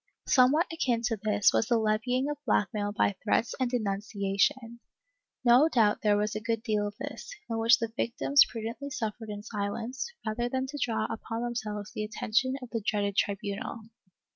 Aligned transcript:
Somewhat 0.25 0.65
akin 0.73 1.03
to 1.03 1.17
this 1.21 1.53
was 1.53 1.67
the 1.67 1.77
levying 1.77 2.27
of 2.27 2.43
blackmail 2.43 2.91
by 2.91 3.15
threats 3.23 3.53
of 3.59 3.69
denunciation. 3.69 4.79
No 5.45 5.69
doubt 5.69 6.01
there 6.01 6.17
was 6.17 6.33
a 6.33 6.39
good 6.41 6.63
deal 6.63 6.87
of 6.87 6.95
this, 6.99 7.31
in 7.47 7.59
which 7.59 7.77
the 7.77 7.93
victims 7.95 8.41
prudently 8.49 8.89
suffered 8.89 9.29
in 9.29 9.43
silence, 9.43 10.11
rather 10.25 10.49
than 10.49 10.65
to 10.65 10.79
draw 10.81 11.05
upon 11.05 11.43
themselves 11.43 11.91
the 11.93 12.03
attention 12.03 12.55
of 12.63 12.71
the 12.71 12.81
dreaded 12.83 13.15
tribunal. 13.15 13.81